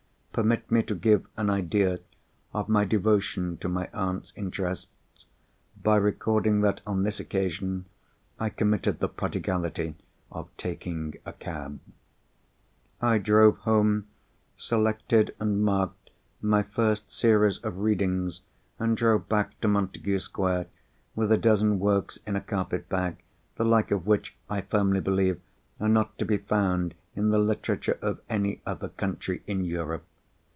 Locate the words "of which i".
23.91-24.61